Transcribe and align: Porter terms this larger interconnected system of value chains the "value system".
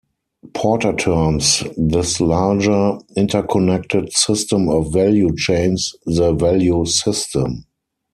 Porter 0.55 0.93
terms 0.95 1.63
this 1.77 2.19
larger 2.19 2.97
interconnected 3.15 4.11
system 4.11 4.67
of 4.67 4.91
value 4.91 5.29
chains 5.37 5.93
the 6.07 6.33
"value 6.33 6.83
system". 6.87 7.65